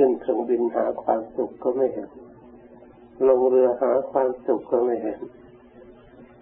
[0.00, 2.10] ขึ้นเครื่องบินหาความสุขก็ไม่เห็น
[3.28, 5.20] ลงเรือหาความสุขก็ไม่เห็น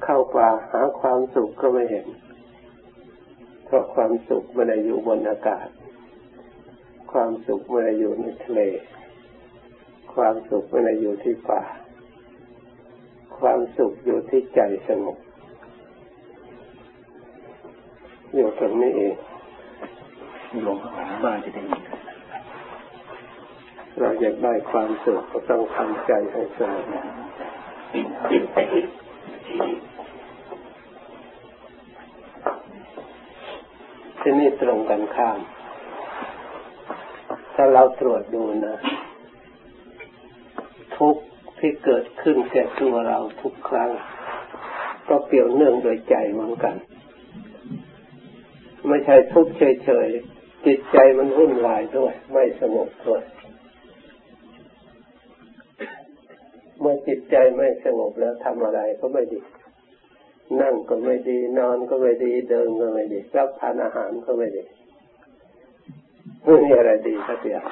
[0.02, 2.07] เข้าป่าหาความสุขก็ไม่เห็น
[3.65, 5.69] เพราะความสุขไม่ได้อยู่บนอากาศ
[7.13, 8.61] ความสุขไม่ได้อยู่ในทะเล
[10.14, 11.62] ความสุขไม่ได้อยู่ที่ป่า
[13.38, 15.18] ความสุขอยู่ที่ใจสงบ
[18.34, 19.14] อยู่ตรงนี้เอง
[20.62, 21.96] หลวงพ่อบ้านจะได้ยิน
[24.01, 26.87] เราอยากได้ความสุขก็ต้องทำใจให้สงบ
[34.20, 35.39] ที่นี่ตรงกันข้าม
[37.55, 38.77] ถ้าเราตรวจดูนะ
[40.97, 41.17] ทุก
[41.59, 43.91] ที่เกิดขึ้นแก่ตัวเราทุกครั้ง
[45.09, 46.77] ก็เกี่ยวเนื่องโดยใจเหมือนกัน
[48.89, 53.23] ไม่ใช่ทุกเฉยๆจิตใจมันวุ่นวายด้วย ไม่สงบด้วย
[56.76, 59.41] เมื่อจิตใจไม่สงบแล้วทำอะไรก็ไม่ดี
[60.61, 64.62] นั่งก็ไม่ดี นอนก็ไม่ดี เดินก็ไม่ดี รับทานอาหารก็ไม่ดี
[66.45, 67.67] ไม่มีอะไรดีสักอย่าง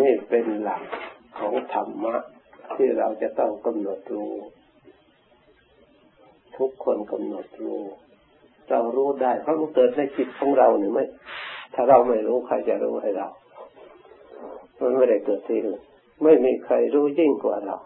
[0.00, 0.82] นี่เป็นหลัก
[1.38, 2.16] ของธรรมะ
[2.74, 4.34] ที่เราจะต้องกำหนดรู้
[6.56, 7.82] ทุกคนกำหนดรู้
[8.70, 11.04] เรารู้ได้เพราะมันเกิดในจิตของเราเนี่ยไม่
[11.74, 13.28] ถ้าเราไม่รู้ใครจะรู้ให้เรา
[14.80, 15.80] มันไม่ได้เกิดที่อื่น
[16.22, 17.78] ไม่มีใครรู้ยิ่งกว่าเรา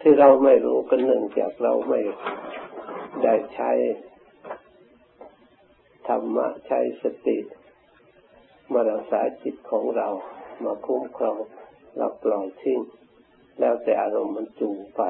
[0.00, 2.00] ที่เราไม่รู้กันหนึ่งจากเราไม่
[3.22, 3.70] ได้ใช้
[6.08, 7.38] ธรรมะใช้สติ
[8.72, 10.08] มารักษาจิตของเรา
[10.64, 11.38] มาคุ้มครอง
[11.96, 12.80] เราปล่อยทิ้ง
[13.60, 15.02] แล้วแต่อารมณ์มันจูงไป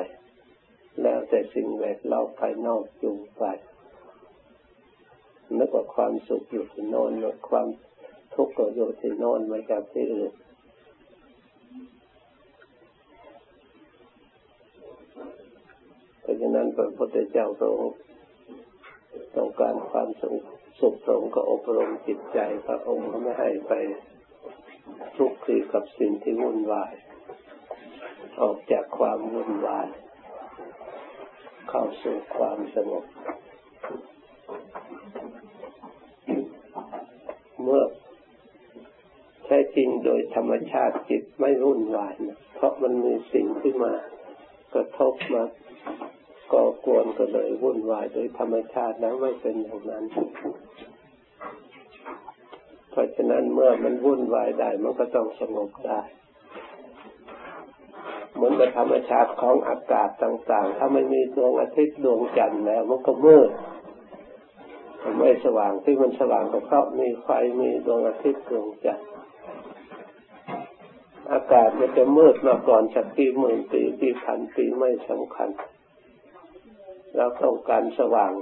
[1.02, 3.44] แล้วแต่สิ่งแวดล้อมภายนอกจูงไป
[5.58, 7.68] นึกว่าความสุขอยู่ที่โน่นนึกความ
[8.34, 10.32] ทุกข์ก็อยู่ที่โน่นไม่จากที่อื่น
[16.20, 17.76] เพราะฉะนั้นพระพุทธเจ้าทรง
[19.36, 20.42] ต้องการความสุข
[20.80, 23.72] สุขทรงก็อบรมจิตใจพระองค์ไม่ให้ไป
[25.16, 26.92] ทุกข์คือกับสิ่งที่วุ่นวาย
[28.40, 29.88] ออกจากความวุ่นวาย
[31.68, 33.04] เข้าสู่ความสงบ
[37.62, 37.84] เมื่อ
[39.44, 43.92] แท้จริงโดยธรรมชาติจิตไม่วุ่นวายนะเพราะมันมีสิ่งที่มา
[44.74, 45.44] กระทบมา
[46.52, 50.04] ก่อกวนก็เลยวุ่นวายโดยธรรมชาติแล้วไม่เป็นอย่างนั้น
[52.90, 56.00] เพราะฉะนั้นเมื่อมันวุ่นวายได้มันก็ต้องสงบได้
[58.34, 63.50] เหมือนกับธรรมชาติของอากาศต่าง ๆ ถ้าไม่มีดวงอาทิตย์ดวงจันทร์แล้วมันก็มืด
[65.18, 67.28] ไม่สว่างที่มันสว่างก็เพราะมีไฟ
[67.60, 69.08] มีดวงอาทิตย์ดวงจันทร์
[71.32, 75.48] อากาศมันจะมืดมาก่อนสักปีหมื่นปีปีพันปีไม่สำคัญ
[77.16, 78.32] เราต้องการสว่าง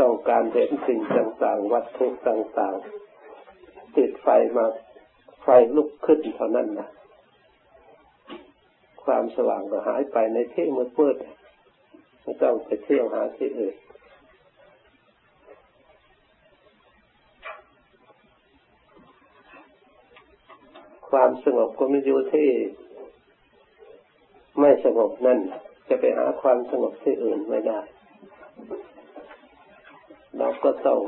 [0.00, 4.66] ต้องการเห็นสิ่งต่างๆ วัตถุต่างๆ ติดไฟมา
[5.42, 6.88] ไฟลุกขึ้นเท่านั้นนะ
[9.04, 10.66] ความสว่างก็หายไปในที่
[10.98, 11.39] มืดๆ
[12.22, 13.76] ไม่ต้องไปเที่ยวหาที่อื่น
[21.10, 22.48] ความสงบก็ไม่อยู่ที่
[24.60, 25.38] ไม่สงบนั่น
[25.88, 27.80] จะไปหาความสงบที่อื่นไม่ได้
[30.38, 31.00] เราก็ต้อง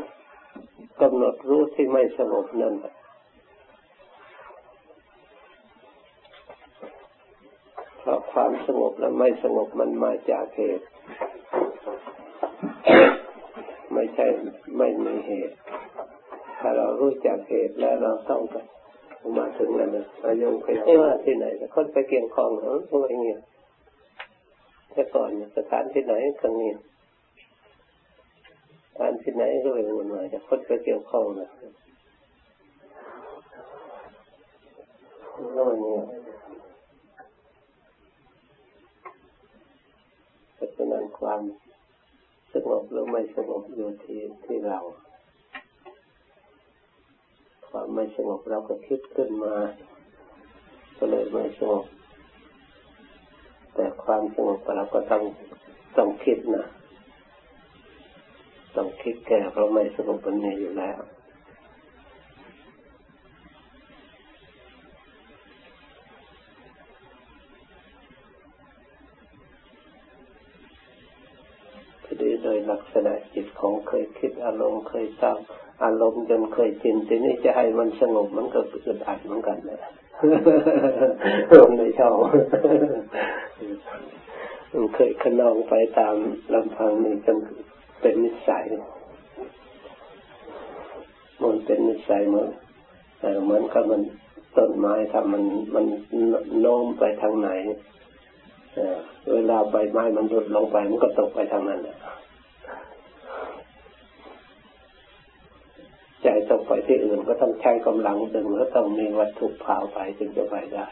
[1.02, 2.74] กำหนดรู้ที่ไม่สงบนั่น
[8.00, 10.86] เพราะความสงบและไม่สงบมันมาจากเหตุ
[13.92, 14.26] ไม่ ใช่
[14.76, 15.56] ไม่มีเหตุ
[16.60, 18.56] ถ้าเรารู้จักเหตุแล้วเราต้องไป
[19.38, 23.38] มาถึงนั่นนะอายุไปไม่ว่าที่ไหนแต่คนไปเกี่ยงคองเหรอพวกเงี้ย
[24.92, 26.76] แต่ก่อนสถานที่ไหนก็เงี้ย
[28.88, 31.48] สถานที่ไหนก็เป็นมันมาแต่คนไปเกี่ยวข้องนะ
[35.52, 36.02] แล้วมันเนี่ย
[40.54, 41.62] เพราะฉะนั้นความสง
[42.80, 44.80] บหรือไม่สงบอยู่ที่ที่เรา
[47.69, 49.54] ความไม่สงบเราก็คิดขึ้นมา
[50.98, 51.86] ก็เลยไม่สงบ
[53.74, 55.22] แต่ความสงบเราก็ต้อง
[55.96, 56.66] ต้องคิดนะ
[58.76, 60.98] ต้องคิดแก้เพราะไม่สงบมันมีอยู่แล้ว
[72.56, 75.38] ยลักษณะจิตของเคยคิด อารมณ์เคยตาม
[75.84, 79.80] อารมณ์จนเคยจินทีนี้จะให้มันสงบมันก็อึดอัดเหมือนกันนะ
[81.50, 82.16] มันไม่ชอบ
[84.72, 86.14] มันเคยขนองไปตาม
[86.54, 87.38] ลำพังนี่จน
[88.00, 88.64] เป็นนิสัย
[91.42, 92.48] มันเป็นนิสัยเหมือน
[93.44, 94.02] เหมือนกับมัน
[94.56, 95.42] ต้นไม้ถ้ามัน
[95.74, 95.84] มัน
[96.60, 97.50] โน้มไปทางไหน
[99.32, 101.96] เวลาใบไม้มันหลุดลงไปมันก็ตกไปทางนั้นแหละ
[106.22, 110.86] ใจต้องไปที่อื่นก็ต้องใช้กำลังดึงแล้วต้องมีวัตถุพาไปจึงจะไปได้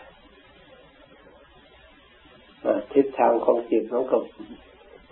[2.92, 4.16] ทิศทางของจิตมันก็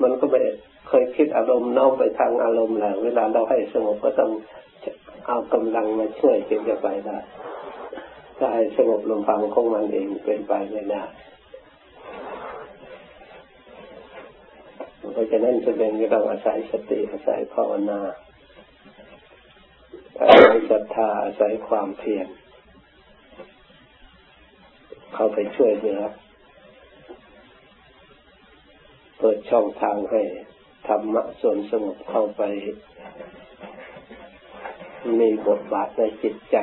[0.02, 0.40] มันก็ไม่
[0.88, 4.30] เคยคิดอารมณ์น้อมไปทางอารมณ์แล้วเวลาเราให้สงบก็ต้อง
[5.26, 7.18] เอากำลังมาช่วยจึงจะไปได้
[8.38, 11.02] ถ้าให้สงบลมฟังของมันเองเป็นไปไม่ได้
[15.12, 18.00] เพราะฉะนั้นจะเป็นต้องอาศัยสติอาศัยภาวนา
[20.20, 22.28] อาศัยศรัทธาอาศัยความเพียร
[25.14, 26.00] เข้าไปช่วยเหลือ
[29.18, 30.22] เปิดช่องทางให้
[30.88, 32.42] ธรรมะส่วนสงบเข้าไป
[35.18, 36.56] มีบทบาทในจิตใจ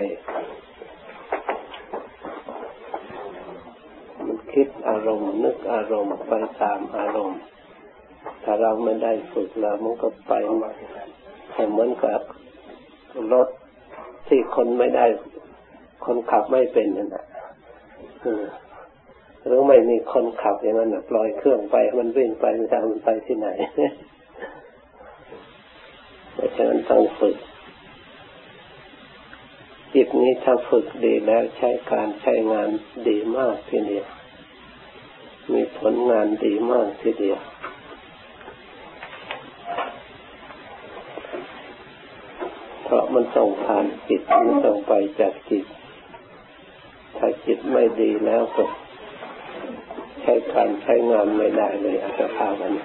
[4.25, 7.41] มันคิดอารมณ์ นึกอารมณ์ไปตามอารมณ์
[8.43, 10.33] ถ้าเราไม่ได้ฝึกแล้วมันก็ไป
[11.71, 12.21] เหมือนกับ
[13.33, 13.47] รถ
[14.27, 15.05] ที่คนไม่ได้
[16.05, 17.25] คนขับไม่เป็นนั่นแหละ
[19.45, 23.47] หรือไม่มีคนขับอย่างนั้นปล่อยเครื่องไปมันวิ่งไปมันจะมันไปที่ไหน
[26.33, 27.37] เพราะฉะนั้นต้องฝึก
[29.93, 32.69] จิตนี้ถ้าฝึกดีแล้วใช้การใช้งาน
[33.07, 34.07] ดีมากทีเดียว
[35.53, 37.39] มีผลงานดีมากทีเดียว
[42.83, 45.65] เพราะ มันส่งผ่านจิตมันส่งไปจากจิต
[47.17, 48.63] ถ้าจิตไม่ดีแล้วก็
[50.21, 52.83] ใช้การใช้งานไม่ได้เลยอัตภาพนี้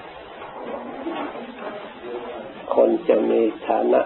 [2.74, 4.02] คนจะมีฐานะ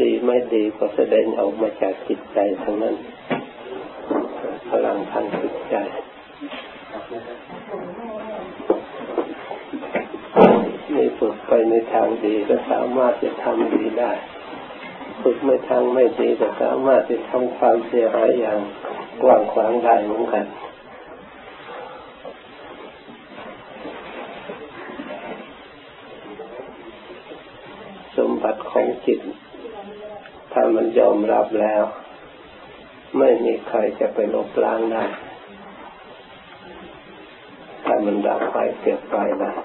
[0.00, 2.96] ดีไม่ดีก็แสดงออกมาจากจิตใจทั้งนั้น
[4.70, 5.76] พลังทางจิตใจ
[10.94, 14.12] มีฝึกไปในทางดีก็สามารถจะทำดีได้
[15.22, 18.58] ฝึกไม่ทางไม่ดีก็สามารถจะทำความเสียหายอย่าง
[19.22, 20.46] กว้างขวางได้เหมือนกัน
[28.16, 29.20] สมบัติของจิต
[30.52, 31.84] ถ้ามันยอมรับแล้ว
[33.18, 35.04] ไม่มีใครจะไปลบล้างได้
[37.84, 39.60] ถ้ามันดับไปเก็บไปแล้ว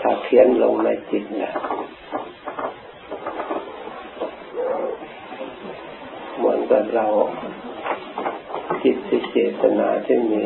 [0.00, 1.52] ถ้าเขียนลงในจิตเนี่ย
[6.82, 7.08] เหมือนกับเรา
[8.82, 10.42] จิตที่เจตนาที่มี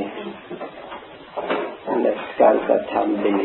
[2.03, 2.06] ใน
[2.41, 3.37] การกระทำดี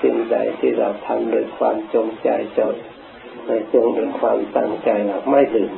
[0.00, 2.28] สิ่งใดที่เราทำด้วยความจงใจ
[2.58, 2.74] จด
[3.46, 5.72] ในจงด้วยความตั้งใจเราไม่ลืม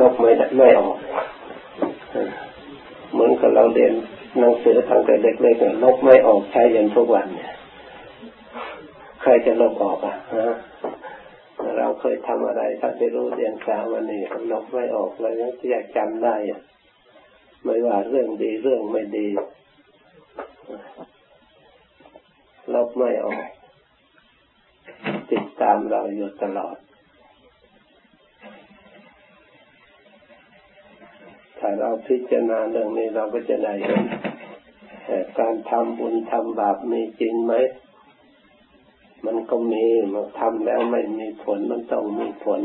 [0.00, 0.96] ลบไม่ไม่ออก
[3.12, 3.92] เหมือนกับเราเรียน
[4.38, 7.52] หนังสือตั้งแต่เด็กๆลบไม่ออกใช้ยันทุกวันเนี่ย
[9.22, 10.56] ใครจะลบออกอะฮะ
[11.76, 16.34] เราเคยทำอะไรถ้าไปรู้เรียนสาวันนี้ลบไม่ออกเรายังจะจำได้
[17.64, 19.26] ไม่ว่าเรื่องดีเรื่องไม่ดี
[22.74, 23.44] ลบไม่ออก
[25.30, 26.76] ติดตามเราอยู่ตลอด
[31.58, 34.02] ถ้าเราพิจารณาเรื่องนี้เราก็จะได้เห็น
[35.38, 37.54] การทำบุญทำบาปมีจริงไหม
[39.26, 42.62] มันก็มีมันทำแล้วไม่มีผลมันต้องมีผล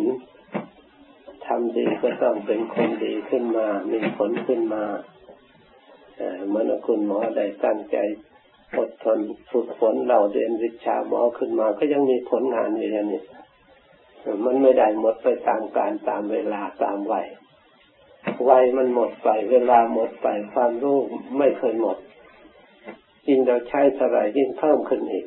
[1.46, 4.84] ทำดีก็ต้องเป็นคนดีขึ้นมา มีผลขึ้นมา
[6.50, 7.98] เมื่อคุณหมอได้ตั้งใจ
[8.78, 9.20] อดทน
[9.52, 13.24] ฝึกฝนเราเรียนวิชาหมอขึ้นมา ก็ยังมีผลงานอยู่อย่างนี้
[14.46, 17.28] มันไม่ได้หมดไปตามการตามเวลาตามวัย
[18.50, 20.98] วัยมันหมดไป เวลาหมดไปความรู้
[21.38, 21.98] ไม่เคยหมด
[23.28, 25.26] ยิ่งเราใช้เท่าไรยิ่งเพิ่มขึ้นอีก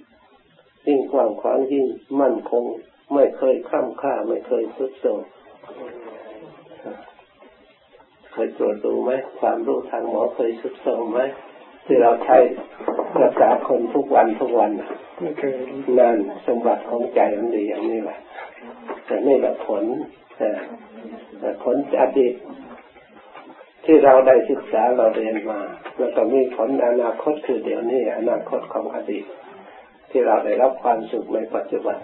[0.87, 1.87] ยิ่งกว้างขวางยิ่ง
[2.21, 2.65] มั่นคง
[3.15, 5.21] ไม่เคยข้ามค่า ไม่เคยสุดโทรม
[8.33, 9.11] เคยตรวจดูไหม
[9.41, 11.21] ความรู้ทางหมอเคยสุดโทรมไหม
[11.87, 12.39] ที่เราใช้
[13.23, 14.71] รักษาคนทุกวันทุกวัน
[15.99, 18.19] นั่นสมบัติของใจมันดีอย่างนี้แหละ
[19.07, 19.85] แต่นี่แหละผล
[21.65, 22.35] ผลอดีต
[23.85, 25.61] ที่เราได้ศึกษาเราเรียนมา
[25.99, 29.25] แล้วก็มีผลอนาคตคือเดี๋ยวนี้อนาคตของอดีต
[30.15, 31.99] ที่เราได้รับความสุขในปัจจุบัน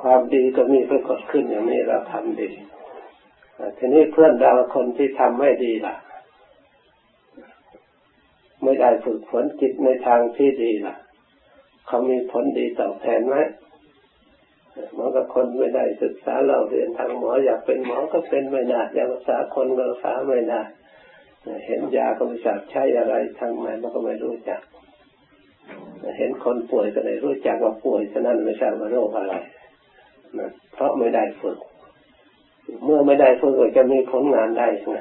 [0.00, 2.50] ความดีก็มีปรากฏขึ้นอย่างนี้เราทำดี
[3.78, 5.94] ทีนี้เพื่อนเราคนที่ทำไม่ดีล่ะ
[8.62, 10.96] ไม่ได้ฝึกฝนจิตในทางที่ดีล่ะ
[11.86, 13.36] เขามีผลดีตอบแทนไหม
[14.94, 20.62] หมอกับคนไม่ได้ศึกษาเราเรียนทางหมออยากเป็นหมอก็เป็นไม่ได้อยากรักษาคนก็รักษาไม่ได้
[21.66, 24.60] เห็นยาก็ไม่จักใช้อะไรทางไหนมันก็ไม่รู้จัก
[26.16, 29.34] เห็นคนป่วยก็เลยรู้จักว่าป่วยฉะนั้นไม่ทราบว่าโรคอะไร
[30.38, 31.58] นะเพราะไม่ได้ฝึก
[32.84, 34.98] เมื่อไม่ได้ฝึกจะมีผลงานได้ไง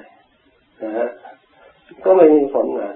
[0.84, 1.10] นะฮะ
[2.04, 2.96] ก็ไม่มีผลงาน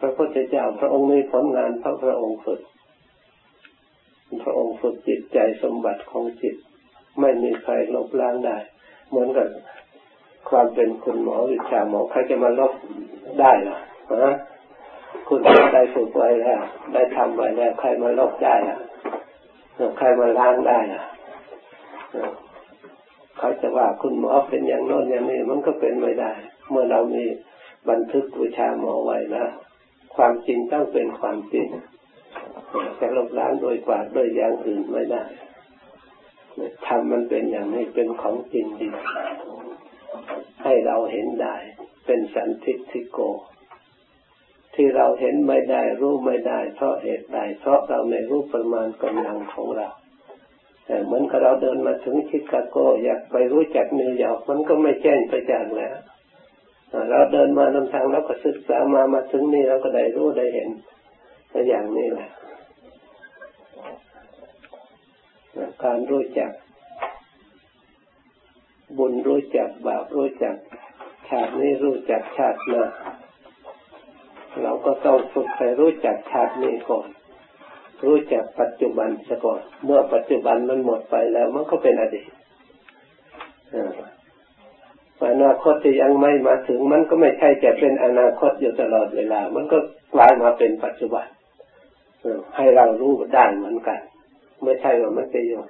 [0.00, 2.60] พระพุทธเจ้าพระองค์มีผลงานเพราะพระองค์ฝึก
[4.44, 6.56] พระองค์ฝึกจิตใจสมบัติของจิต
[7.20, 8.56] ไม่มีใครลบล้างได้
[9.08, 9.48] เหมือนกับ
[10.48, 12.72] ความเป็นคุณหมอวิชาหมอใครจะมาลบ
[13.40, 13.76] ได้ล่ะ
[14.24, 14.34] ฮะ
[15.28, 15.40] คุณ
[15.74, 16.60] ได้ฝึกไว้แล้ว
[16.92, 18.78] ได้ทำไว้แล้ว ใครมาลบได้ล่ะ
[19.98, 21.02] ใครมาล้างได้ล่ะ
[23.38, 26.30] เขาจะว่าคุณหมอเป็นอย่างโน้นอย่างนี้มันก็เป็นไม่ได้
[26.70, 27.24] เมื่อเรามี
[27.88, 29.48] บันทึกวิชาหมอไว้แล้ว
[30.16, 31.66] ความจริงต้องเป็นความจริง
[33.00, 35.22] จะลบล้างโดยกว่าโดยอย่างอื่นไม่ได้
[36.86, 38.88] ทำมันเป็นอย่างนี้เป็นของจริงดี
[40.62, 41.54] ให้เราเห็นได้
[42.06, 43.18] เป็นสันติทิโก
[44.76, 49.88] ที่เราเห็นไม่ได้รู้ไม่ได้ เพราะเหตุใดเพราะเราไม่รู้ประมาณกำลังของเรา
[50.86, 55.96] แต่เหมือนกับเราเดินมาถึงชิคาโก อยากไปรู้จักนิวยอร์กมันก็ไม่แจ้งไปจากแล้ว
[57.10, 60.68] เราเดินมานำทางแล้วก็ศึกษามามาถึงนี่เราก็ได้รู้ได้เห็น
[61.52, 62.30] ตัวอย่างนี้แหละ
[65.84, 66.50] การรู้จัก
[68.98, 70.56] บุญรู้จักบาปรู้จัก
[71.28, 72.84] ชาตินี้รู้จักชาติหน้า
[74.62, 77.08] เราก็ต้องฝึกให้รู้จักชาตินี้ก่อน
[78.06, 82.28] รู้จักปัจจุบันซะก่อน เมื่อปัจจุบันมันหมดไปแล้ว มันก็เป็นอดีต
[85.30, 89.78] อนาคตที่ยังไม่มาถึง มันก็ไม่ใช่จะเป็นอนาคตอยู่ตลอดเวลา มันก็
[90.14, 91.26] กลายมาเป็นปัจจุบัน
[92.56, 94.00] ให้เรารู้ได้เหมือนกัน
[94.62, 95.60] ไม่ใช่ว่าไม่ไปอยู่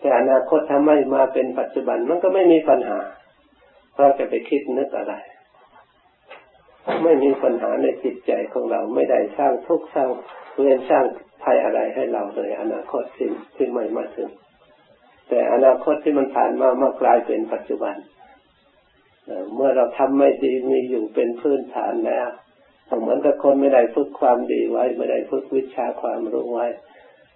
[0.00, 2.98] แต่อนาคตถ้าไม่มาเป็นปัจจุบัน มันก็ไม่มีปัญหา
[3.92, 5.14] เพราะจะไปคิดนึกอะไร
[7.02, 10.08] ไม่มีปัญหาในจิตใจของเราไม่ได้สร้างทุกข์สร้าง
[10.58, 11.04] เวียนสร้าง
[11.42, 14.30] ภัยอะไรให้เราเลย อนาคตสิ่งที่ไม่มาถึง
[15.28, 17.96] แต่อนาคตที่มันผ่านมามากลายเป็นปัจจุบัน
[19.54, 22.28] เมื่อเราทำไม่ดีมีอยู่เป็นพื้นฐานแล้ว
[23.00, 26.66] เหมือนกับคนไม่ได้ฝึกความดีไว้ ไม่ได้ฝึกวิชาความรู้ไว้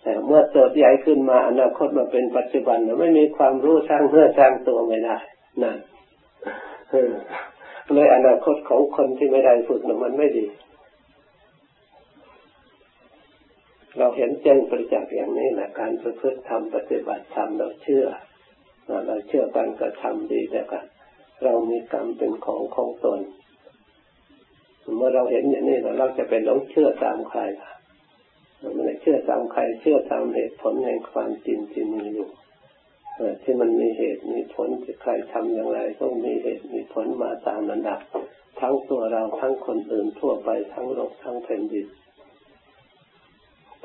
[0.03, 5.19] แต่เมื่อเติบใหญ่ขึ้นมาอนาคตมาเป็นปัจจุบันเราไม่มีความรู้สร้างเพื่อสร้างตัวไม่ได้
[5.63, 5.77] นั่น
[7.95, 10.47] เลยอนาคตของคนที่ไม่ได้ฝึกมันไม่ดี
[13.99, 18.05] เราเห็นแจ้งประจักษ์อย่างนี้แหละการประพฤติธรรมปฏิบัติธรรมเราเชื่อ
[19.07, 20.87] เราเชื่อการกระทำดีแต่กัน
[21.45, 23.21] เรามีกรรมเป็นของของตน
[24.97, 27.71] เมื่อเราเห็นอย่างนี้เราจะไปหลงเชื่อตามใครล่ะ
[28.75, 32.29] ไม่ได้เชื่อตามใคร เชื่อตามเหตุผลแห่งความจริงที่มีอยู่
[33.43, 38.01] ที่มันมีเหตุมีผลที่ใครทำอย่างไรก็มีเหตุมีผลมาตามระดับ
[38.61, 41.87] ทั้งตัวเราทั้งคนอื่นทั่วไปทั้งโลกทั้งแผ่นดิน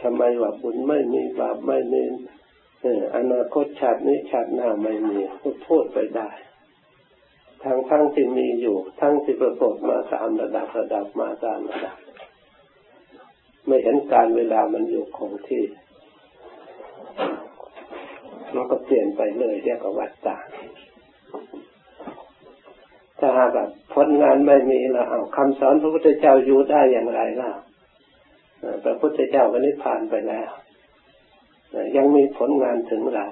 [0.02, 2.04] ทำไมว่าบุญไม่มีบาปไม่มี
[3.16, 6.30] อนาคตชาตินี้ชาติหน้าไม่มีก็พูดไปได้
[7.64, 11.98] ทั้งทั้งที่มีอยู่ ทั้งที่ประกอบมาตามระดับระดับมาตามระดับ
[13.68, 15.64] ไม่เห็นการเวลามันอยู่คงที่
[18.56, 20.38] มันก็เปลี่ยนไปเลยเรียกว่าวัฏฏะ
[23.20, 27.52] ถ้าหากแบบผลงานไม่มีแล้วเอาคำสอนพระพุทธเจ้าอยู่ได้อย่างไรล่ะ
[28.84, 30.50] พระพุทธเจ้าก็นิพพานไปแล้ว
[31.96, 33.26] ยังมีผลงานถึงเรา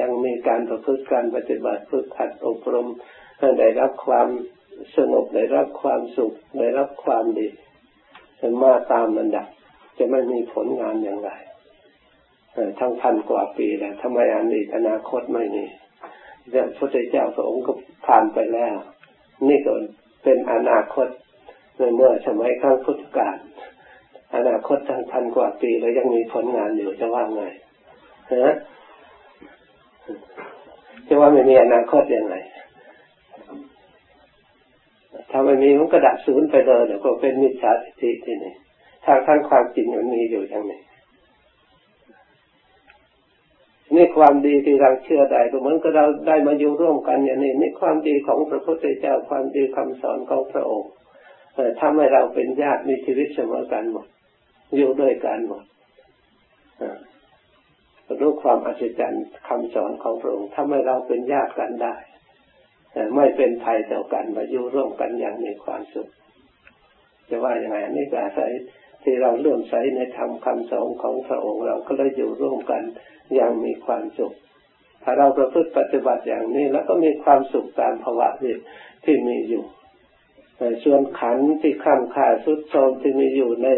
[0.00, 2.88] ยังมีการประพฤติการปฏิบัติฝึกหัดอบรม
[3.38, 4.28] ให้ได้รับความ
[4.96, 7.48] สงบได้รับความสุขได้รับความดี
[8.62, 9.46] มาตามลำดับ
[9.98, 11.30] จะไม่มีผลงานอย่างไร
[12.80, 15.64] ทั้งพันกว่าปีแล้วทำไมอันนี้อนาคตไม่มี
[16.52, 17.72] พระพุทธเจ้าพระองค์ก็
[18.06, 18.74] ผ่านไปแล้ว
[19.48, 19.72] นี่ก็
[20.22, 21.08] เป็นอนาคต
[21.96, 23.36] เมื่อสมัยข้างพุทธกาล
[24.36, 27.44] อนาคตทั้งพันกว่าปีแล้วยังมีผลงานอยู่จะว่าไง
[28.32, 28.54] ฮะ
[31.08, 32.36] จะว่าไม่มีอนาคตยังไง
[35.30, 38.54] ถ้าไม่มีมันก็ดับศูนย์ไปเลยเดี๋ยวก็เป็นมิจฉาทิฏฐิที่นี่
[39.04, 40.80] ทางทั้งความจริงมันมีอยู่อย่างนี้
[43.94, 50.90] นี่ความดีที่เราเชื่อได้ก็เหมือนกับเราได้มาอยู่ร่วมกันอย่างนี้นี่ความดีของพระพุทธเจ้าความดีคำสอนของพระองค์
[51.80, 54.06] ทำให้เราเป็นญาติมีชีวิตเสมอกันหมด
[54.76, 55.64] อยู่ด้วยกันหมด
[58.20, 61.94] รู้ความอัศจรรย์คำสอนของพระองค์ทำให้เราเป็นญาติกันได้
[63.16, 66.08] ไม่เป็นภัยต่อกันมาอยู่ร่วมกันอย่างมีความสุข
[67.28, 68.50] จะว่าอย่างไรนี่ก็อาศัย
[69.08, 72.82] ที่เราเลื่อมใสในธรรมคำสอนของพระองค์เราก็เลยอยู่ร่วมกัน
[73.34, 74.34] อย่างมีความสุข
[75.02, 78.54] ถ้าเราประพฤติปฏิบัติอย่างนี้แล้วก็มีความสุขตามภาวะที่
[79.04, 79.64] ที่มีอยู่
[80.84, 83.68] ส่วนขันที่ข้ามขาสุดโทมที่มีอยู่ใน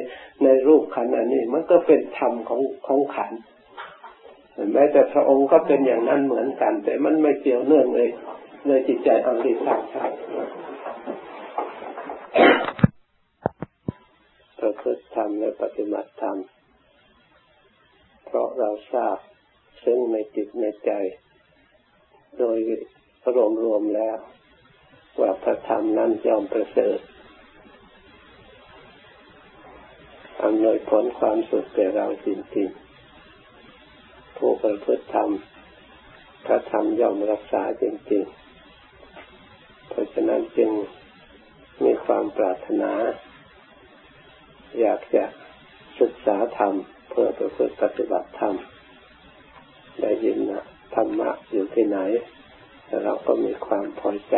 [0.44, 3.32] ในรูปขันอันนี้ มันก็เป็นธรรมของของขัน
[4.72, 8.08] แม้แต่พระองค์ก็เป็นอย่างนั้นเหมือนกัน แต่มันไม่เกี่ยวเนื่องเลย
[8.66, 10.10] ในจิตใจอันดีสักชัด
[14.60, 16.38] ประพฤติธรรมและปฏิบัติธรรม
[18.24, 19.18] เพราะเราทราบ
[19.84, 20.90] ซึ่งในจิตในใจ
[22.38, 22.58] โดย
[23.34, 24.18] รวมรวมแล้ว
[25.20, 26.98] ว่าพระธรรมนั้นยอมประเสริฐ
[30.42, 35.30] อำนวยผลความสุขแก่เราจริงๆผู้ประพฤติธรรม
[36.46, 40.70] พระธรรมยอมรักษาจริงๆ เพราะฉะนั้นจึง
[41.84, 42.92] มีความปรารถนา
[44.80, 45.24] อยากจะ
[46.00, 46.74] ศึกษาธรรม
[47.10, 48.54] เพื่อประพฤติปฏิบัติธรรม
[50.00, 51.98] ได้ยินนะธรรมะอยู่ที่ไหน
[53.04, 54.36] เราก็มีความพอใจ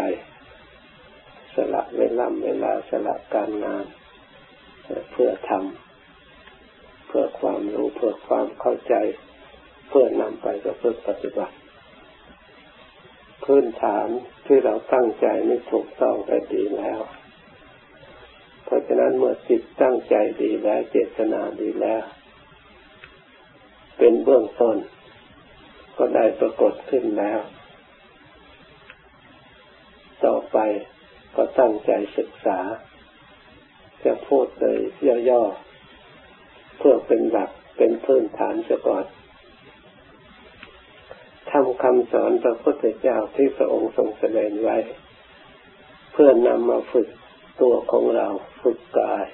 [1.54, 3.84] สละเวลาเวลาสละการงาน
[5.12, 8.94] เพื่อทำเพื่อความรู้เพื่อความเข้าใจ
[9.88, 11.56] เพื่อนำไปประพฤติปฏิบัติ
[13.44, 14.08] พื้นฐาน
[14.46, 17.00] ที่เราตั้งใจนี่ถูกต้องแต่ดีแล้ว
[18.72, 22.02] ราะฉะนั้นเมื่อจิตตั้งใจดีแล้วเจตนาดีแล้ว
[23.98, 24.76] เป็นเบื้องต้น
[25.98, 27.40] ก็ได้ปรากฏขึ้นแล้ว
[30.24, 30.58] ต่อไป
[31.36, 32.58] ก็ตั้งใจศึกษา
[34.04, 34.78] จะพูดเลย
[35.28, 39.04] ย่อๆเพื่อเป็นหลักเป็นพื้นฐานเสียก่อน
[41.50, 44.76] ทำคำสอนพระพุทธเจ้าที่พระองค์ทรงแสดงไว้
[46.12, 47.08] เพื่อนำมาฝึก
[47.60, 48.28] ตัวของเรา
[48.62, 49.26] ฝึกกาย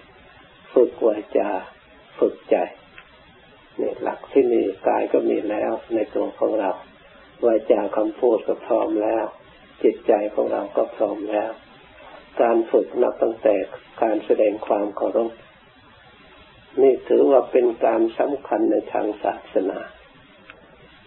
[0.74, 1.50] ฝึกวาจา
[2.18, 2.56] ฝึกใจ
[3.80, 6.70] นี่หลักที่มีกายก็มีแล้วในตัวของเรา
[7.46, 9.24] วาจาคำพูดก็พร้อมแล้ว
[9.82, 11.50] จิตใจของเราก็พร้อมแล้ว
[12.40, 13.54] การฝึกนับตั้งแต่
[14.02, 15.32] การแสดงความเคารพ
[16.82, 19.80] นี่ถือว่าเป็นการสำคัญในทางศาสนา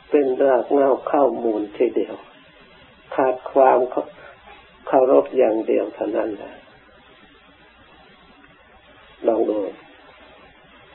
[0.10, 2.15] เป็นรากเงาเข้ามูลทีเดียว
[3.15, 3.80] ขาดความ
[4.88, 6.61] เคารพอย่างเดียวเท่านั้นแหละ
[9.34, 9.60] องดู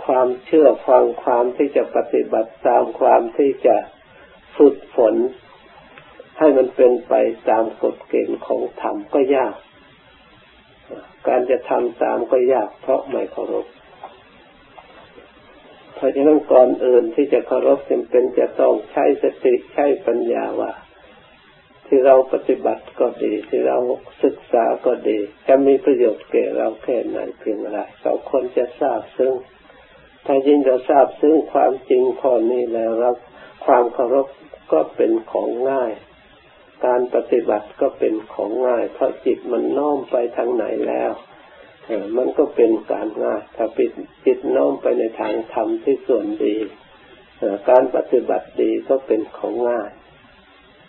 [0.04, 3.76] ความเชื่อฟังความที่จะปฏิบัติตามความที่จะ
[4.56, 5.14] ฝึกฝน
[6.38, 7.14] ให้มันเป็นไป
[7.50, 9.54] ตามกฎเกณฑ์ของธรรมก็ยาก
[11.28, 13.66] การจะทำตามก็ยากเพราะไม่เคารพ
[15.94, 20.72] เพราะฉะนั้นก่อนอื่นที่จะเคารพจำเป็นจะต้องใช้สติใช้ปัญญาว่า
[21.86, 23.76] ที่เราปฏิบัติก็ดี ที่เรา
[24.24, 25.18] ศึกษาก็ดี
[25.48, 29.32] จะมีประโยชน์แก่เราแค่ไหนเพียงไรเราคนจะทราบซึ่ง
[30.26, 33.10] ถ้ายิ่งเราทราบซึ่งความจริงข้อนี้แล้วเรา
[33.66, 34.26] ความเคารพ
[34.72, 35.92] ก็เป็นของง่าย
[36.86, 41.12] การปฏิบัติก็เป็นของง่าย เพราะจิตมันน้อมไปทางไหนแล้ว
[42.16, 43.90] มันก็เป็นการง่ายถ้าปิด
[44.26, 46.56] จิตน้อมไปในทางธรรมที่ส่วนดี
[47.70, 49.90] การปฏิบัติดีก็เป็นของง่าย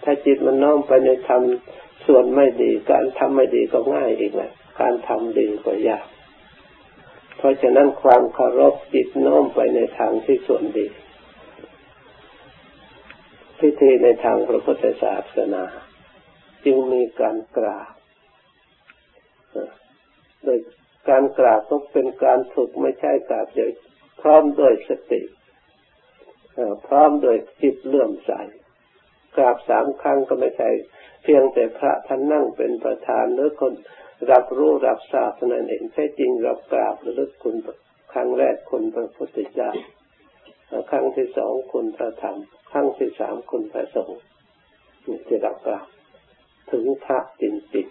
[0.09, 1.41] ถ้าจิตมันน้อมไปในธรรม
[2.05, 6.07] ส่วนไม่ดี การทำไม่ดีก็ง่ายอีกแหละการทำดีก็ยาก
[7.37, 10.87] เพราะฉะนั้นความเคารพจิตน้อมไปในทางที่ส่วนดี
[13.59, 15.63] พิธีในทางพระพุทธศาสนา
[16.65, 17.93] จึงมีการกราบ
[20.43, 20.59] โดย
[21.09, 23.71] การกราบต้องเป็นการฝึกไม่ใช่กราบโดย
[24.21, 25.21] พร้อมด้วยสติ
[26.87, 28.33] พร้อมโดยจิตเลื่อมใส
[29.35, 30.69] กราบสามครั้งก็ไม่ใช่
[31.23, 33.73] เพียงแต่พระท่านนั่งเป็นประธานหรือคน
[34.31, 37.55] รับรู้รับทราบนั่นเองแท้จริงเรากราบระลึกคุณ
[38.13, 39.71] ครั้งแรกคุณพระพุทธเจ้า
[40.91, 42.37] ครั้งที่สองคุณพระธรรม
[42.71, 44.19] ครั้งที่สามคุณพระสงฆ์
[45.27, 45.87] ที่เรากราบ
[46.71, 47.43] ถึงพระจ
[47.75, 47.87] ริง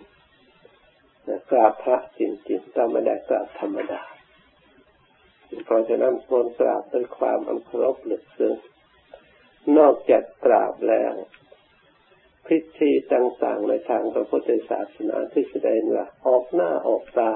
[0.72, 4.02] ๆกราบพระจริงๆเราไม่ได้กราบธรรมดา
[5.64, 8.75] เพราะฉะนั้นควรกราบด้วยความอันเคารพลึกซึ้งน
[9.78, 11.14] นอกจากกราบแล้ว
[12.48, 17.32] พิธีต่างๆในทางพระพุทธศาสนาที่แสดงว่าออกหน้าออกตา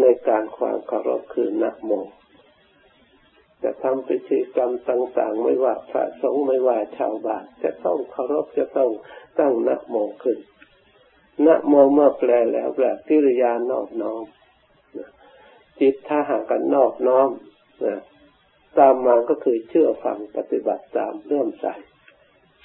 [0.00, 1.92] ในการความเคารพคือนักโม
[3.62, 8.90] จะทำพิธีกรรมต่างๆ ไม่ว่าพระสงฆ์ไม่ว่าชาวบ้านจะต้องเคารพจะต้อง
[9.38, 10.38] ตั้งนะโมขึ้น
[11.46, 14.24] นะโมเมื่อแปลแล้วแบบกิริยานอบน้อม
[15.80, 17.28] จิตถ้าหากันนอบน้อม
[18.78, 21.66] ตามมาก็คือเชื่อฟังปฏิบัติตามเรื่อมใส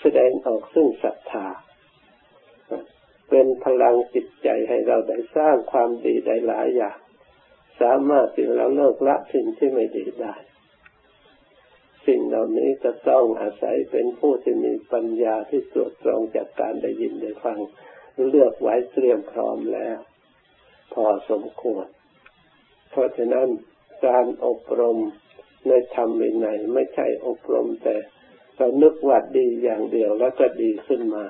[0.02, 1.48] แสดงออกซึ่งศรัทธา
[3.30, 6.98] เป็นพลังจิตใจให้เราได้สร้างความดีได้หลายอย่าง
[7.82, 10.36] สามารถที่เราเลิกละสิ่งที่ไม่ดีได้
[12.08, 17.60] สิ่งเหล่านี้จะต้องอาศัยเป็นผู้ที่มีปัญญาที่ตรวจตรองจากการได้ยินได้ฟัง
[18.30, 20.00] เลือกไว้เตรียมพร้อมแล้ว
[20.94, 21.88] พอสมควร
[22.90, 23.48] เพราะฉะนั้น
[24.08, 25.00] การอบรม
[25.68, 27.96] ในธรรมในไหนไม่ใช่อบรมแต่
[28.56, 31.26] เรานึกว่าดีอย่างเดียวแล้วก็ดีขึ้นมา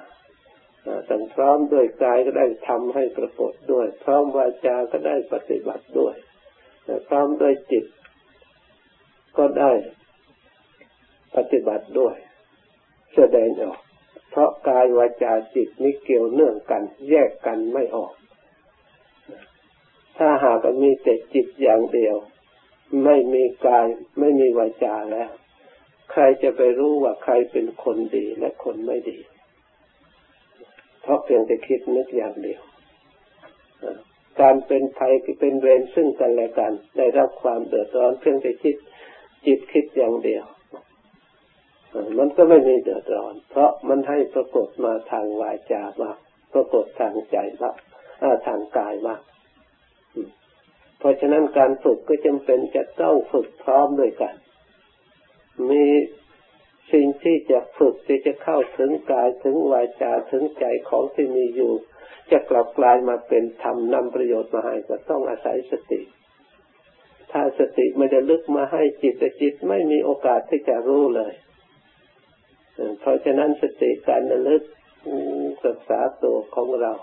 [1.10, 6.16] ต้งพร้อมด้วยกายก็ได้ทำให้ปรากฏด้วย พร้อมวาจาก็ได้ปฏิบัติด้วย
[7.08, 7.86] พร้อมด้วยจิต
[9.38, 9.72] ก็ได้
[11.36, 12.16] ปฏิบัติด้วย
[13.16, 13.80] แสดงออก
[14.32, 18.14] เพราะกายวาจาจิตนี้เกี่ยวเนื่องกัน แยกกันไม่ออก
[20.18, 22.16] ถ้าหากมีแต่จิตอย่างเดียว
[23.04, 23.86] ไม่มีกาย
[24.20, 25.30] ไม่มีวาจาแล้ว
[26.12, 29.20] ใครจะไปรู้ว่าใครเป็นคนดีและคนไม่ดี
[31.02, 32.62] เพราะเพียงแต่คิดนึกอย่างเดียว
[34.42, 38.76] การเป็นภัยเป็นเวรซึ่งกันและกัน ได้รับความเดือดร้อนเพียงแต่คิด
[39.46, 40.44] จิตคิดอย่างเดียว
[42.18, 46.18] มันก็ไม่มีเดือดร้อน เพราะมันให้ปรากฏมาทางวาจาบ้าง
[46.54, 47.76] ปรากฏทางใจบ้าง
[48.48, 49.20] ทางกายบ้าง
[51.00, 54.36] เพราะฉะนั้นการฝึกก็จำเป็นจะต้องฝึกพร้อมด้วยกัน
[55.70, 55.86] มี
[56.94, 61.74] สิ่งที่จะฝึกที่จะเข้าถึงกายถึงวาจาถึงใจของที่มีอยู่
[62.32, 66.02] จะกลับกลายมาเป็นธรรมนำประโยชน์มาให้ก็ต้องอาศัยสติ
[67.32, 71.34] ถ้าสติไม่ได้ลึกมาให้จิตแต่จิตไม่มีโอกาสที่จะรู้เลย
[73.00, 74.64] เพราะฉะนั้นสติการระลึก
[75.66, 76.94] ศึกษาตัวของเรา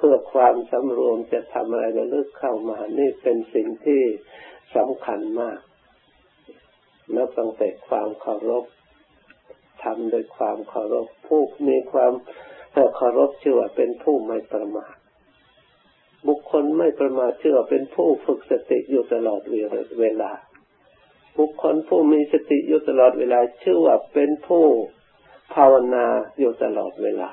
[0.00, 4.02] พื่อความสำรวมจะทำอะไรระลึกเข้ามา นี่เป็นสิ่งที่
[4.76, 5.58] สำคัญมาก
[7.14, 8.64] นับตั้งแต่ความเคารพ
[9.82, 12.12] ทำโดยความเคารพผู้มีความ
[12.96, 14.94] เคารพชื่อว่าเป็นผู้ไม่ประมาท
[16.28, 19.40] บุคคลไม่ประมาทชื่อว่าเป็นผู้ฝึกสติอยู่ตลอด
[20.00, 20.32] เวลา
[21.38, 24.64] บุคคลผู้มีสติอยู่ตลอดเวลา ชื่อว่าเป็นผู้
[25.54, 26.06] ภาวนา
[26.38, 27.30] อยู่ตลอดเวลา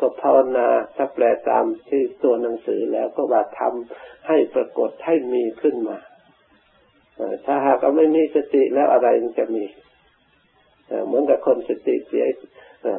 [0.00, 5.98] ก็ภาวนาถ้าแปลตามที่ตัวหนังสือแล้วก็ว่าทำให้ปรากฏให้มีขึ้นมา
[7.46, 9.64] ถ้าหากไม่มีสติแล้วอะไรมันจะมี
[11.06, 12.24] เหมือนกับคนสติเสีย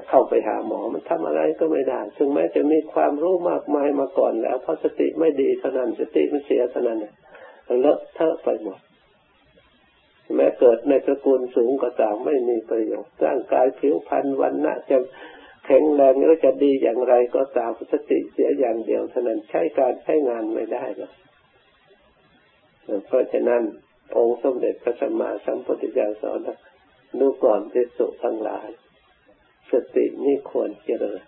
[0.10, 6.99] เข้าไปหาหมอมันทำอะไรก็ไม่ได้ถึงแม้จะมีความรู้มากมายมาก่อนแล้วเพราะสติไม่ดีเท่านั้นสติมันเสียเท่านั้น
[7.81, 8.79] เลอะเทอะไปหมด
[10.36, 14.97] แม้เกิดในตระกูลสูงก็ตามไม่มีประโยชน์ร่างกายผิวพรรณวันณะจะ
[15.65, 21.12] แข็งแรงหรือจะดีอย่างไรก็ตามสติเสียอย่างเดียวเท่านั้นใช้การใช้งานไม่ได้หรอก
[23.06, 23.63] เพราะฉะนั้น
[24.17, 26.39] องค์สมเด็จพระสัมมาสัมพุทธเจ้าสอน
[27.19, 28.67] ดูก่อนที่สุทั้งหลาย
[29.71, 31.21] สตินี่ควรเจริญ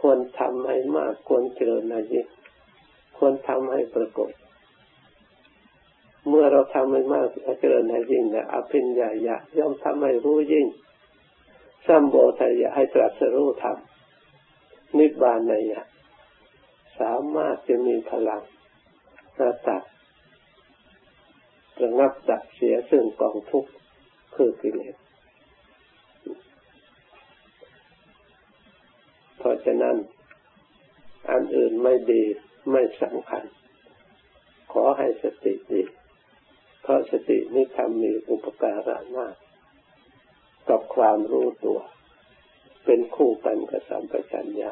[0.00, 2.28] ควรทำให้มากควรเจริญนะยิ่ง
[3.18, 4.30] ควรทำให้ปรากฏ
[6.28, 7.26] เมื่อเราทำให้มาก
[7.60, 10.66] เจริญให้ยิ่งนะอภิญญาญาย่อมทำให้รู้ยิ่ง
[11.86, 13.78] สัมโบทายะให้ตรัสรู้ธรรม
[14.98, 15.82] นิบานในยะ
[17.00, 18.42] สามารถจะมีพลัง
[19.40, 19.82] ระตัด
[21.82, 23.70] ระงับดับเสียซึ่งกองทุกข์
[24.34, 24.96] คือกิเลส
[29.38, 29.96] เพราะฉะนั้น
[31.30, 32.22] อันอื่นไม่ดี
[32.72, 33.44] ไม่สำคัญ
[34.72, 35.82] ขอให้สติดี
[36.82, 39.34] เพราะสตินี้ทำมีอุปการะมาก
[40.68, 41.78] กับความรู้ตัว
[42.84, 44.70] เป็นคู่กันกับสัมปชัญญะ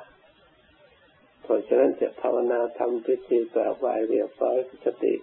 [1.42, 5.14] เพราะฉะนั้นจะภาวนาทำพิธีกราบไหว้เรียบร้อยสติ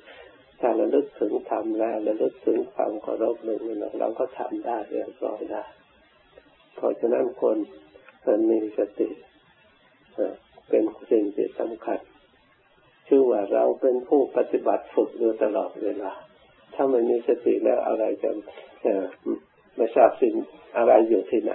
[0.60, 3.62] ถ้าระลึกถึงทำแล้วระลึกถึงความเคารพหนึ่ง
[4.00, 5.64] เราก็ทำได้เรียบร้อยได้
[6.76, 7.58] เพราะฉะนั้นคน
[8.26, 9.10] มันมีสติ
[10.70, 12.00] เป็นสิ่งที่สำคัญ
[13.08, 16.12] ชื่อว่าเราเป็นผู้ปฏิบัติฝึกอยู่ตลอดเวลา
[16.74, 18.32] ถ้าไม่มีสติแล้วอะไรจะ
[19.80, 20.36] ไม่ทราบสิ่ง
[20.78, 21.54] อะไรอยู่ที่ไหน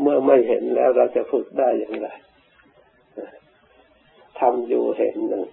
[0.00, 2.08] เมื่อไม่เห็นแล้วเราจะฝึกได้อย่างไร
[4.40, 5.46] ทำอยู่เห็นหนึ่ง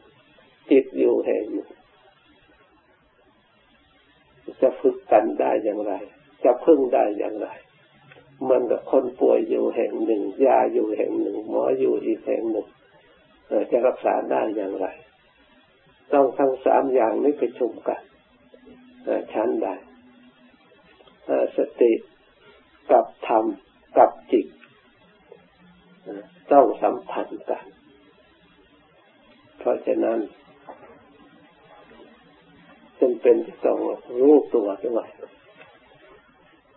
[0.72, 1.70] จิตอยู่เห็นหนึ่ง
[4.62, 5.94] จะฝึกกันได้อย่างไร
[6.44, 7.48] จะพึ่งได้อย่างไร
[8.50, 12.68] มันกับคนป่วยอยู่แห่งหนึ่งยาอยู่แห่งหนึ่ง หมออยู่อีกแห่งหนึ่ง
[13.72, 14.88] จะรักษาได้อย่างไร
[16.14, 18.02] ต้องทั้งสามอย่างนี้ประชุมกัน
[19.34, 19.76] ชั้นได้
[21.58, 21.92] สติ
[22.92, 23.46] กับธรรม
[23.98, 24.48] กับจิต
[26.52, 27.66] ต้องสัมพันธ์กัน
[29.60, 30.20] เพราะฉะนั้น
[33.00, 33.78] จำเป็นต้อง
[34.20, 35.08] รู้ตัวด้วย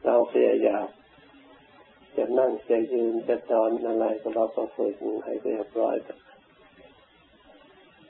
[0.04, 0.86] เราพยายาม
[2.16, 5.96] จะนั่งจะยืนจะนอนอะไรก็เราก็ฝึกให้เรียบร้อย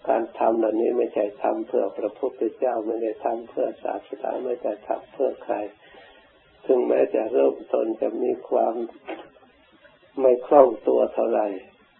[0.08, 5.54] การทำเหล่านี้ไม่ใช่ทำเพื่อพระพุทธเจ้าไม่ได้ทำเพื่อศาสนาไม่ได้ทำเพื่อใคร
[6.66, 8.74] ถึงแม้จะเริ่มต้นจะมีความ
[10.20, 11.46] ไม่คล่องตัวเท่าไหร่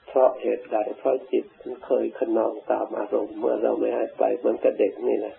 [0.09, 5.35] เพราะเหตุใดเพราะจิตมันเคยขนองตามอารมณ์เมื่อเราไม่ให้ไปเหมือนกับเด็กนี่นะ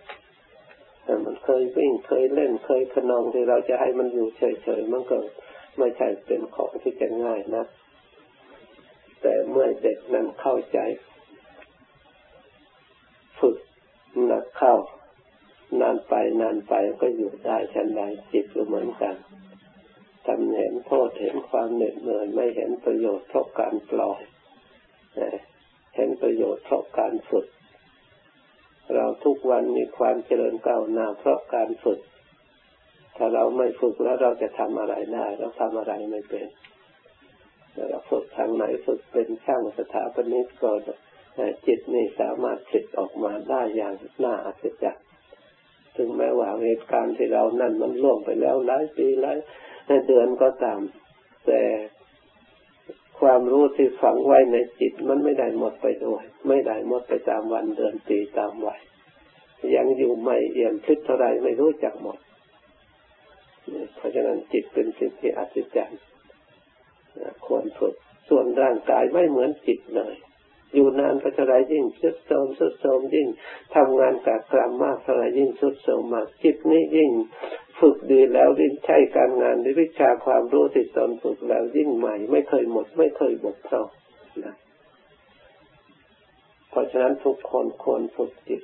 [1.25, 5.17] มันเคยวิ่งเคยเล่นเคยขนองที่เราจะให้มันอยู่เฉยๆมันก็
[5.77, 7.65] ไม่ใช่เป็นของที่จะง่ายนะ
[9.21, 10.79] แต่เมื่อเด็กนั้นเข้าใจ
[13.39, 13.57] ฝึก
[14.25, 14.75] หนักเข้า
[15.81, 18.01] นานไปนานไปก็อยู่ได้ชันใด
[18.31, 19.15] จิตก็เหมือนกัน
[20.25, 24.21] ทำเห็นโทษเห็นความเหน็ดเหนื่อยไม่เห็นประโยชน์เพราะการปล่อย
[25.95, 27.47] เห็นประโยชน์เพราะการฝึก
[28.95, 31.99] เราทุกวันมีความเจริญก้าวหน้าเพราะการฝึก
[33.17, 36.47] ถ้าเราไม่ฝึกแล้วเราจะทำอะไรได้เราทำอะไรไม่เป็น
[37.89, 40.71] เราฝึกทางไหนฝึกเป็นช่างสถาปนิกก็
[41.65, 45.06] จิตนี่สามารถผลิตออกมาได้อย่างน่าอัศจรรย์
[46.63, 49.37] เหตุการณ์ที่เรานั่นมันล่วงไปแล้วหลายปีหลาย
[50.07, 50.79] เดือนก็ตาม
[51.45, 51.61] แต่
[53.19, 58.79] ความรู้ที่ฝังไว้ในจิตมันไม่ได้หมดไปด้วย ไม่ได้หมดไปตามวันเดือนปีตามวัย
[59.75, 62.17] ยังอยู่ไม่เอี่ยมพิษเท่าไรไม่รู้จักหมด
[63.95, 66.01] เพราะฉะนั้นจิตเป็นสิ่งที่อัศจรรย์
[67.45, 67.95] ควรฝึก
[68.29, 70.15] ส่วนร่างกายไม่เหมือนจิตเลย
[70.73, 73.27] อยู่นานก็เท่าไรยิ่งสุดโทมสุดโทมยิ่ง
[73.75, 77.09] ทำงานกับกรรมมากเท่าไรยิ่งสุดโทมมากจิตนี้ยิ่ง
[77.79, 83.87] ฝึกดีแล้วยิ่งใช้การงานในวิชาความรู้ที่ตนฝึกแล้วยิ่งใหม่ ไม่เคยหมด ไม่เคยบกพร่อง
[84.45, 84.55] นะ
[86.69, 88.61] เพราะฉะนั้นทุกคนควรฝึกจิต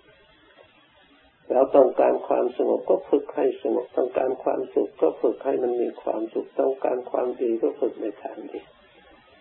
[1.49, 8.59] แล้วต้องการความสงบก็ฝึกให้สงบต้องการความสุขก็ฝึกให้มันมีความสุขต้องการความดีก็ฝึกในทางดี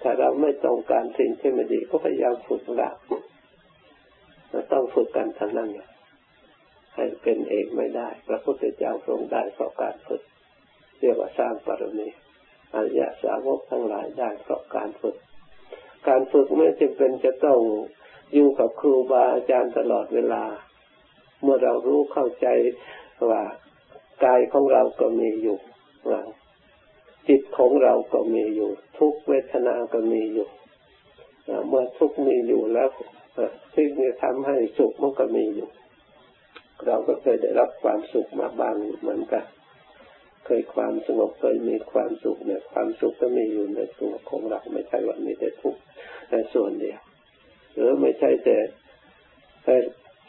[0.03, 2.91] ถ้าเราไม่ต้องการสิ่งที่ไม่ดีก็พยายามฝึกละ
[4.51, 5.71] เราต้องฝึกกันทั้งนั้น
[6.95, 10.23] ให้เป็นเองไม่ได้ พระพุทธเจ้าทรงได้เพราะการฝึก
[11.01, 12.09] เรียกว่าสร้างปรมี
[12.75, 15.17] อริยสาวกทั้งหลายได้เพราะการฝึก
[16.09, 17.59] การฝึกไม่จำเป็นจะต้อง
[18.35, 20.45] อยู่กับครูบาอาจารย์ตลอดเวลา
[21.43, 22.47] เมื่อเรารู้เข้าใจ
[23.31, 23.43] ว่า
[24.25, 25.59] กายของเราก็มีอยู่
[27.28, 30.48] จิตของเราก็มีอยู่ ทุกเวทนาก็มีอยู่
[31.68, 32.88] เมื่อทุกมีอยู่แล้ว
[33.74, 35.68] สิ่งที่ทำให้สุขมันก็มีอยู่
[36.87, 39.44] เราก็เคยได้รับความสุขมาบางเหมือนกัน
[40.46, 45.80] เคยความสงบเคยมีความสุขเนี่ย ความสุขก็มีอยู่ในตัวของเราไม่ใช่ว่ามีแต่ทุกข์
[46.30, 47.00] ในส่วนเดียว
[47.74, 48.56] หรือไม่ใช่แต่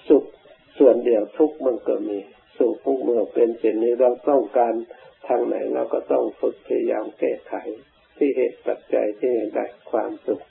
[0.10, 0.23] สุข
[0.79, 2.17] ส่วนเดียวทุกข์มันก็มี
[2.58, 4.73] สุขเมื่อเป็นเช่นนี้เราต้องการ
[5.28, 7.54] ทางไหนเราก็ต้องฝึกพยายามแก้ไข
[8.18, 10.44] ที่เหตุปัจจัยที่ได้ความสุข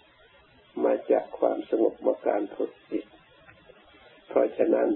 [0.84, 3.06] มาจากความสงบมาการฝึกจิต
[4.28, 4.88] เพราะฉะนั้น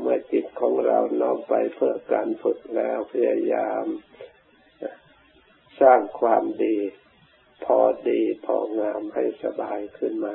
[0.00, 3.84] เมื่อจิตของเราน้อมไปเพื่อการฝึกแล้วพยายาม
[5.80, 6.76] สร้างความดี
[7.64, 10.34] พอดีพองามให้สบายขึ้นมา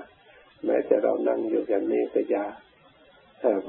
[0.65, 2.45] แม้แต่เรานั่งอยู่อย่างนี้ก็อย่า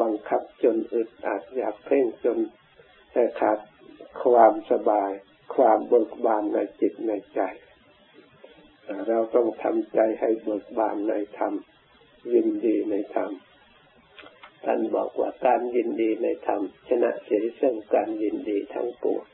[0.01, 2.39] บังคับจนอึดอัดอยากเพ่งจน
[3.13, 3.59] แต่ขาด
[4.23, 5.11] ความสบาย
[5.55, 7.41] ความเบิกบานในจิตในใจ
[9.09, 11.55] เราต้องทำใจให้เบิกบานในธรรม
[12.33, 13.31] ยินดีในธรรม
[14.65, 19.25] ท่านบอกว่าการยินดีในธรรม ชนะเสียซึ่งการยินดีทั้งปวง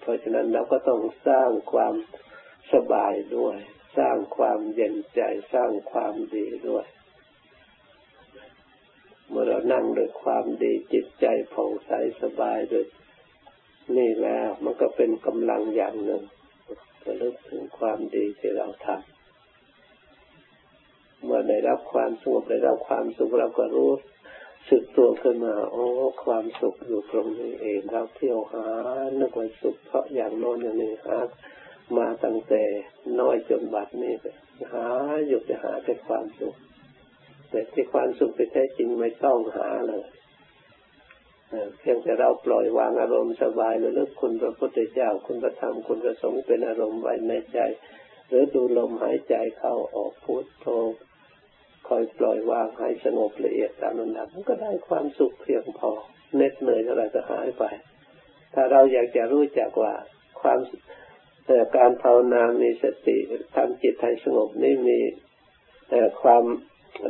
[0.00, 1.94] เพราะฉะนั้นเราก็ต้องสร้างความ
[2.72, 3.56] สบายด้วย
[3.98, 5.20] สร้างความเย็นใจ
[5.54, 6.86] สร้างความดีด้วย
[9.28, 11.90] เมื่อเรานั่งด้วยความดีจิตใจผ่องใส
[12.22, 12.86] สบายด้วย
[13.96, 16.22] นี่แล้วมันก็เป็นกำลังอย่างหนึ่ง
[17.02, 19.16] จะลึกถึงความดีที่เราทำ
[21.24, 23.92] เมื่อได้รับความสงบได้รับความสุขเราก็รู้
[24.70, 25.86] สึกตัวขึ้นมาโอ้
[26.24, 28.66] ความสุขอยู่ตรงนี้เองเราเที่ยวหา
[29.18, 31.18] นึกว่าสุขเพราะอย่างโน้นอย่างนี้หา
[31.96, 32.62] มาตั้งแต่
[33.20, 34.14] น้อยจนบัดนี้
[34.72, 34.86] หา
[35.26, 36.54] อยู่จะหาแต่ความสุข
[37.50, 40.04] แต่ที่ความสุขที่แท้จริงไม่ต้องหาเลย
[41.78, 47.58] เพียงแต่เราปล่อยวางอารมณ์สบายแล้วเลิกคุณพระพุทธเจ้าคุณพระธรรมคุณพระสงฆ์เป็นอารมณ์ไว้ในใจ
[48.28, 50.66] หรือดูลมหายใจเข้าออกพุทโธ
[51.88, 55.90] คอยปล่อยวางให้สงบละเอียดตามลำดับก็ได้ความสุขเพียงพอ
[56.36, 57.64] เน็ดเหนื่อยอะไรจะหายไป
[58.54, 59.94] ถ้าเราอยากจะรู้จักว่า
[60.40, 60.58] ความ
[61.76, 63.16] การภาวนามีสติ
[63.56, 64.98] ทำจิตให้สงบนี่มี
[66.22, 66.44] ความ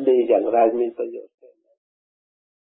[0.09, 1.36] ดีอย่างไรมีประโยชน์